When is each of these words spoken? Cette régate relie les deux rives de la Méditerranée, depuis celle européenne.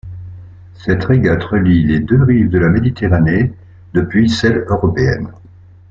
Cette 0.73 1.03
régate 1.03 1.43
relie 1.43 1.83
les 1.83 1.99
deux 1.99 2.23
rives 2.23 2.49
de 2.49 2.57
la 2.57 2.69
Méditerranée, 2.69 3.51
depuis 3.93 4.31
celle 4.31 4.65
européenne. 4.67 5.31